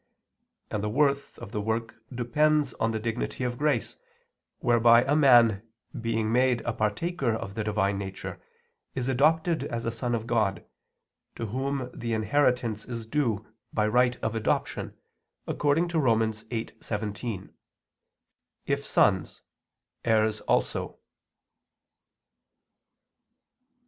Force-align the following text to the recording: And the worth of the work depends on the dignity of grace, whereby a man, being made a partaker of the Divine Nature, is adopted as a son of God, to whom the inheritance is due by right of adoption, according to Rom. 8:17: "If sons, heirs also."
And 0.71 0.83
the 0.83 0.89
worth 0.89 1.37
of 1.37 1.51
the 1.51 1.61
work 1.61 1.93
depends 2.11 2.73
on 2.79 2.89
the 2.89 2.97
dignity 2.99 3.43
of 3.43 3.59
grace, 3.59 3.97
whereby 4.57 5.03
a 5.03 5.15
man, 5.15 5.61
being 6.01 6.31
made 6.31 6.61
a 6.61 6.73
partaker 6.73 7.31
of 7.35 7.53
the 7.53 7.63
Divine 7.63 7.99
Nature, 7.99 8.41
is 8.95 9.07
adopted 9.07 9.63
as 9.65 9.85
a 9.85 9.91
son 9.91 10.15
of 10.15 10.25
God, 10.25 10.65
to 11.35 11.45
whom 11.45 11.91
the 11.93 12.13
inheritance 12.13 12.83
is 12.83 13.05
due 13.05 13.45
by 13.71 13.85
right 13.85 14.15
of 14.23 14.33
adoption, 14.33 14.97
according 15.45 15.87
to 15.89 15.99
Rom. 15.99 16.21
8:17: 16.21 17.53
"If 18.65 18.83
sons, 18.83 19.43
heirs 20.03 20.41
also." 20.41 20.97